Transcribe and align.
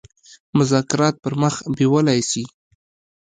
مذاکرات 0.57 1.15
پر 1.23 1.33
مخ 1.41 1.55
بېولای 1.75 2.19
سي. 2.31 2.43